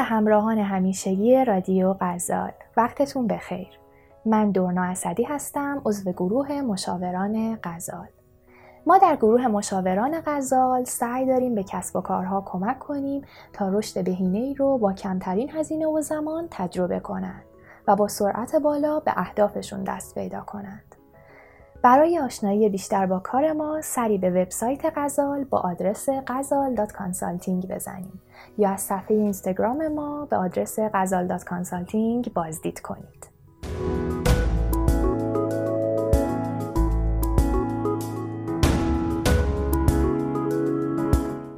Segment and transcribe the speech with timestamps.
[0.00, 2.52] به همراهان همیشگی رادیو غزال.
[2.76, 3.68] وقتتون بخیر.
[4.26, 8.08] من دورنا اسدی هستم عضو گروه مشاوران غزال.
[8.86, 14.04] ما در گروه مشاوران غزال سعی داریم به کسب و کارها کمک کنیم تا رشد
[14.04, 17.44] بهینه ای رو با کمترین هزینه و زمان تجربه کنند
[17.88, 20.89] و با سرعت بالا به اهدافشون دست پیدا کنند.
[21.82, 28.20] برای آشنایی بیشتر با کار ما سری به وبسایت غزال با آدرس غزال.consulting بزنید
[28.58, 33.30] یا از صفحه اینستاگرام ما به آدرس غزال.consulting بازدید کنید.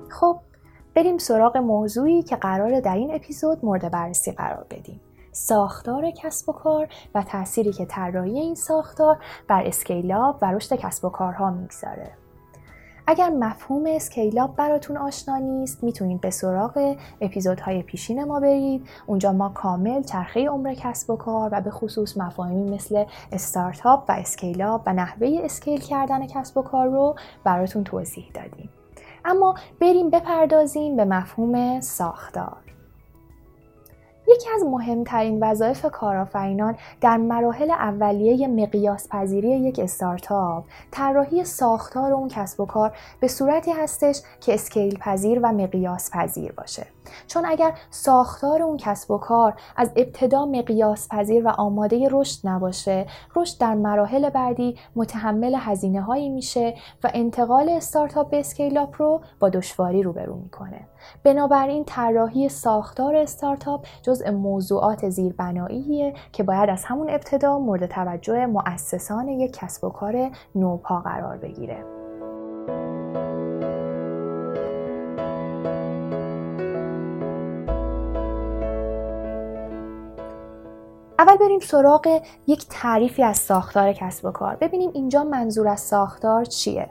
[0.09, 0.41] خب
[0.95, 5.01] بریم سراغ موضوعی که قراره در این اپیزود مورد بررسی قرار بدیم.
[5.33, 9.19] ساختار کسب و کار و تأثیری که طراحی این ساختار
[9.49, 12.11] بر اسکیلاب و رشد کسب و کارها می‌گذاره.
[13.07, 18.89] اگر مفهوم scale up براتون آشنا نیست می‌تونید به سراغ اپیزودهای پیشین ما برید.
[19.07, 24.13] اونجا ما کامل چرخه عمر کسب و کار و به خصوص مفاهیمی مثل استارتاپ و
[24.13, 28.69] scale up و نحوه scale کردن کسب و کار رو براتون توضیح دادیم.
[29.25, 32.72] اما بریم بپردازیم به مفهوم ساختار.
[34.33, 42.29] یکی از مهمترین وظایف کارآفرینان در مراحل اولیه مقیاس پذیری یک استارتاپ طراحی ساختار اون
[42.29, 46.87] کسب و کار به صورتی هستش که scale پذیر و مقیاس پذیر باشه.
[47.27, 53.07] چون اگر ساختار اون کسب و کار از ابتدا مقیاس پذیر و آماده رشد نباشه
[53.37, 56.75] رشد در مراحل بعدی متحمل هزینه هایی میشه
[57.05, 60.81] و انتقال استارتاپ به scale up رو با دشواری روبرو می‌کنه.
[61.25, 63.87] بنابراین طراحی ساختار استارتاپ
[64.31, 71.01] موضوعات زیربناییه که باید از همون ابتدا مورد توجه مؤسسان یک کسب و کار نوپا
[71.01, 71.85] قرار بگیره.
[81.19, 84.57] اول بریم سراغ یک تعریفی از ساختار کسب و کار.
[84.57, 86.91] ببینیم اینجا منظور از ساختار چیه.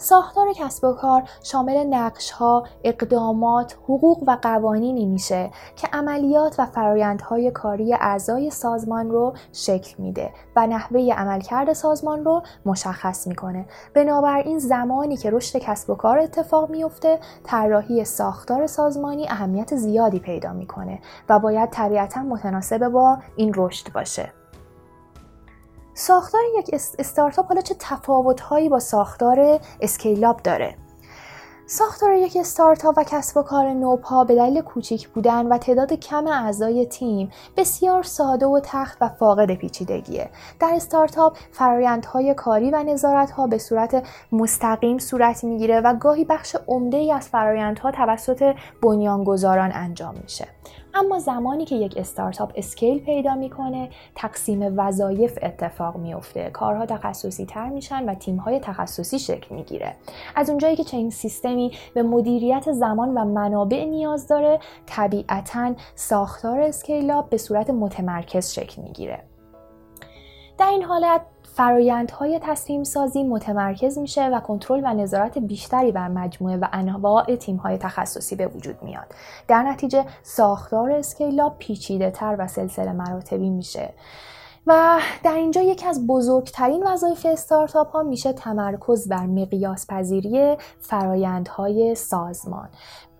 [0.00, 6.66] ساختار کسب و کار شامل نقش ها، اقدامات، حقوق و قوانینی میشه که عملیات و
[6.66, 13.66] فرایندهای کاری اعضای سازمان رو شکل میده و نحوه عملکرد سازمان رو مشخص می‌کنه.
[13.94, 20.52] بنابراین زمانی که رشد کسب و کار اتفاق میفته، طراحی ساختار سازمانی اهمیت زیادی پیدا
[20.52, 24.32] می‌کنه و باید طبیعتا متناسب با این رشد باشه.
[26.00, 30.74] ساختار یک استارتاپ حالا چه تفاوت‌هایی با ساختار اسکیلاب داره
[31.66, 36.26] ساختار یک استارتاپ و کسب و کار نوپا به دلیل کوچیک بودن و تعداد کم
[36.26, 40.30] اعضای تیم بسیار ساده و تخت و فاقد پیچیدگیه.
[40.60, 46.96] در استارتاپ فرایندهای کاری و نظارتها به صورت مستقیم صورت می‌گیره و گاهی بخش عمده
[46.96, 50.48] ای از فرایندها توسط بنیانگذاران انجام میشه.
[50.94, 57.68] اما زمانی که یک استارتاپ scale پیدا می‌کنه تقسیم وظایف اتفاق میفته کارها تخصصی تر
[57.68, 59.96] میشن و تیم های تخصصی شکل می‌گیره.
[60.36, 67.10] از اونجایی که چنین سیستمی به مدیریت زمان و منابع نیاز داره طبیعتا ساختار scale
[67.10, 69.22] up به صورت متمرکز شکل می‌گیره.
[70.58, 71.20] در این حالت
[71.60, 77.78] فرایندهای تصمیم سازی متمرکز میشه و کنترل و نظارت بیشتری بر مجموعه و انواع تیم‌های
[77.78, 79.06] تخصصی به وجود میاد.
[79.48, 83.92] در نتیجه ساختار اسکیلاب پیچیده تر و سلسله مراتبی میشه.
[84.66, 91.94] و در اینجا یکی از بزرگترین وظایف استارتاپ ها میشه تمرکز بر مقیاس پذیری فرایندهای
[91.94, 92.68] سازمان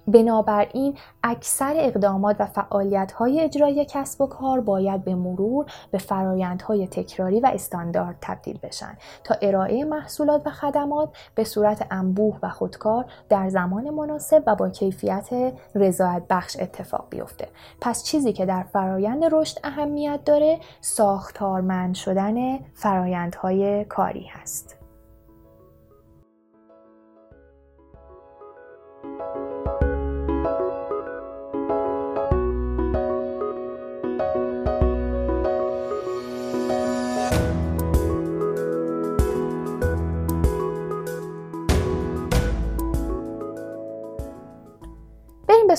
[0.06, 7.40] بنابراین اکثر اقدامات و فعالیت‌های اجرایی کسب و کار باید به مرور به فرایندهای تکراری
[7.40, 13.48] و استاندارد تبدیل بشن تا ارائه محصولات و خدمات به صورت انبوه و خودکار در
[13.48, 15.28] زمان مناسب و با کیفیت
[15.74, 17.48] رضایت بخش اتفاق بیفته.
[17.80, 24.79] پس چیزی که در فرایند رشد اهمیت داره ساختارمند شدن فرایندهای کاری هست.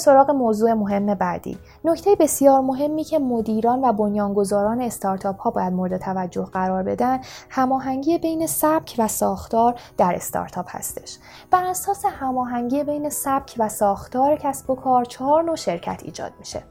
[0.01, 1.57] سراغ موضوع مهم بعدی.
[1.83, 7.19] نکته بسیار مهمی که مدیران و بنیانگذاران استارتاپ ها باید مورد توجه قرار بدن
[7.49, 11.17] هماهنگی بین سبک و ساختار در استارتاپ هستش.
[11.51, 16.63] بر اساس هماهنگی بین سبک و ساختار کسب و کار چهار نوع شرکت ایجاد میشه.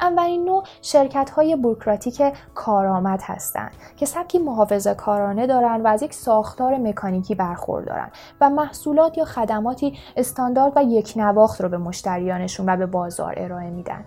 [0.00, 2.22] اولین نوع شرکت های بروکراتیک
[2.54, 9.18] کارآمد هستند که سبکی محافظه کارانه دارند و از یک ساختار مکانیکی برخوردارند و محصولات
[9.18, 14.04] یا خدماتی استاندارد و یک نواخت رو به مشتریانشون و به بازار ارائه میدن.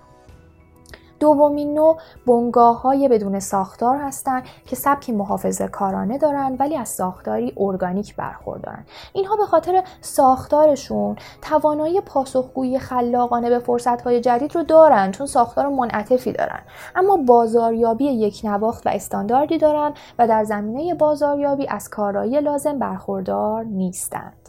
[1.20, 1.98] دومین نوع
[2.28, 8.86] بنگاه های بدون ساختار هستند که سبکی محافظه کارانه دارند ولی از ساختاری ارگانیک برخوردارن
[9.14, 16.32] اینها به خاطر ساختارشون توانایی پاسخگویی خلاقانه به فرصتهای جدید رو دارن چون ساختار منعطفی
[16.32, 16.60] دارن
[16.96, 23.64] اما بازاریابی یک نواخت و استانداردی دارند و در زمینه بازاریابی از کارایی لازم برخوردار
[23.64, 24.47] نیستند.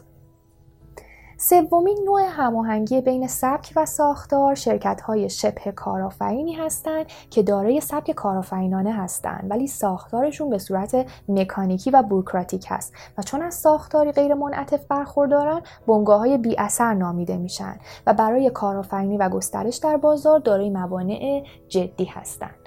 [1.41, 8.11] سومین نوع هماهنگی بین سبک و ساختار شرکت های شبه کارآفرینی هستند که دارای سبک
[8.11, 14.33] کارآفرینانه هستند ولی ساختارشون به صورت مکانیکی و بوروکراتیک هست و چون از ساختاری غیر
[14.33, 17.75] منعطف برخوردارن بنگاه های بی اثر نامیده میشن
[18.07, 22.58] و برای کارآفرینی و گسترش در بازار دارای موانع جدی هستند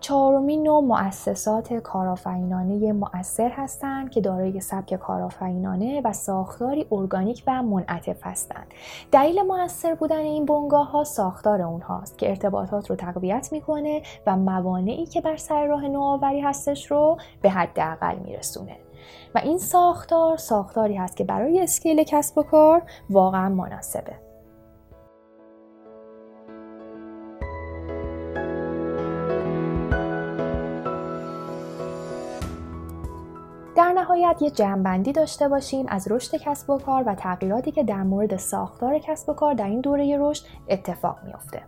[0.00, 8.26] چهارمین نوع مؤسسات کارآفرینانه مؤثر هستند که دارای سبک کارآفرینانه و ساختاری ارگانیک و منعطف
[8.26, 8.66] هستند.
[9.12, 15.06] دلیل مؤثر بودن این بنگاه ها ساختار اونهاست که ارتباطات رو تقویت می‌کنه و موانعی
[15.06, 18.76] که بر سر راه نوآوری هستش رو به حداقل میرسونه.
[19.34, 24.29] و این ساختار ساختاری هست که برای اسکیل کسب و کار واقعا مناسبه.
[34.10, 38.36] نهایت یه جمعبندی داشته باشیم از رشد کسب و کار و تغییراتی که در مورد
[38.36, 41.62] ساختار کسب و کار در این دوره رشد اتفاق میافته.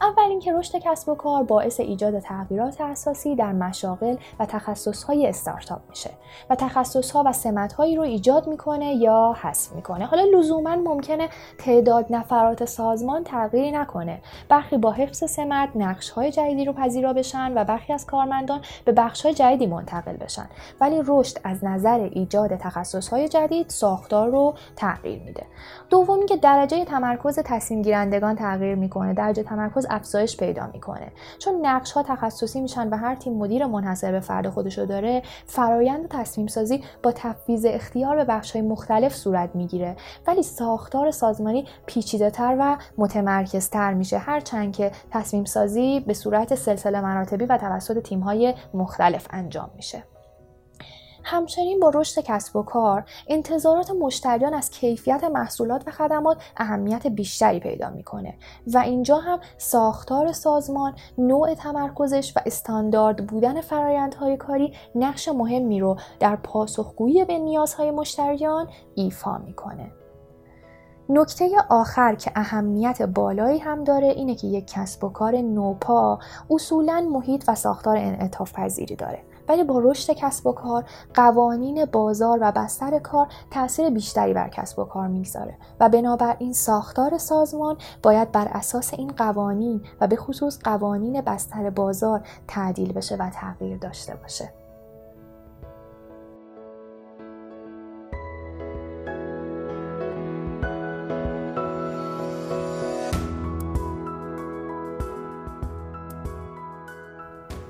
[0.00, 5.80] اول اینکه رشد کسب و کار باعث ایجاد تغییرات اساسی در مشاغل و تخصصهای استارتاپ
[5.88, 6.10] میشه
[6.50, 10.06] و تخصصها و سمتهایی رو ایجاد می‌کنه یا حذف می‌کنه.
[10.06, 14.20] حالا لزوما ممکنه تعداد نفرات سازمان تغییری نکنه.
[14.48, 19.34] برخی با حفظ سمت نقشهای جدیدی رو پذیرا بشن و برخی از کارمندان به بخشهای
[19.34, 20.46] جدیدی منتقل بشن.
[20.80, 25.46] ولی رشد از نظر ایجاد تخصصهای جدید ساختار رو تغییر میده.
[25.90, 29.14] دومی که درجه تمرکز تصمیم گیرندگان تغییر می‌کنه.
[29.14, 31.12] درجه تمرکز افزایش پیدا می‌کنه.
[31.38, 36.08] چون نقش ها تخصصی میشن و هر تیم مدیر منحصر به فرد خودشو داره فرایند
[36.08, 39.96] تصمیم سازی با تفویض اختیار به بخش های مختلف صورت می‌گیره.
[40.26, 46.54] ولی ساختار سازمانی پیچیده تر و متمرکز تر میشه هرچند که تصمیم سازی به صورت
[46.54, 50.13] سلسله مراتبی و توسط تیم های مختلف انجام میشه.
[51.24, 57.60] همچنین با رشد کسب و کار انتظارات مشتریان از کیفیت محصولات و خدمات اهمیت بیشتری
[57.60, 58.34] پیدا می‌کنه
[58.66, 65.96] و اینجا هم ساختار سازمان نوع تمرکزش و استاندارد بودن فرایندهای کاری نقش مهمی رو
[66.20, 69.92] در پاسخگویی به نیازهای مشتریان ایفا می‌کنه.
[71.08, 76.18] نکته آخر که اهمیت بالایی هم داره اینه که یک کسب و کار نوپا
[76.50, 79.33] اصولا محیط و ساختار انعطاف پذیری داره.
[79.48, 84.78] ولی با رشد کسب و کار قوانین بازار و بستر کار تاثیر بیشتری بر کسب
[84.78, 90.58] و کار می‌گذاره و بنابراین ساختار سازمان باید بر اساس این قوانین و به خصوص
[90.64, 94.52] قوانین بستر بازار تعدیل بشه و تغییر داشته باشه.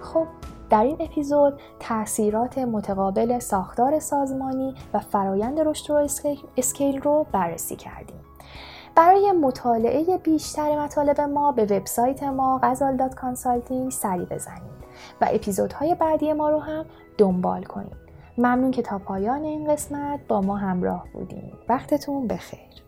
[0.01, 0.27] خب
[0.75, 6.09] در این اپیزود تاثیرات متقابل ساختار سازمانی و فرایند رشد و
[6.57, 8.21] scale رو بررسی کردیم.
[8.95, 14.85] برای مطالعه بیشتر مطالب ما به وبسایت ما غزال dot consulting سری بزنید
[15.21, 16.85] و اپیزودهای بعدی ما رو هم
[17.19, 17.97] دنبال کنید.
[18.39, 21.53] ممنون که تا پایان این قسمت با ما همراه بودیم.
[21.69, 22.84] وقتتون بخیر.